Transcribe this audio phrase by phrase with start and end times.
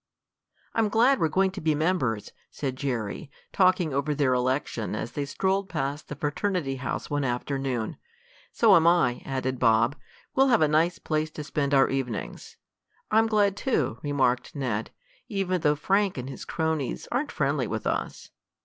[0.73, 5.25] "I'm glad we're going to be members," said Jerry, talking over their election as they
[5.25, 7.97] strolled past the fraternity house one afternoon.
[8.51, 9.95] "So am I," added Bob.
[10.33, 12.57] "We'll have a nice place to spend our evenings."
[13.11, 14.89] "I'm glad, too," remarked Ned,
[15.29, 18.31] "even though Frank and his cronies aren't friendly with us."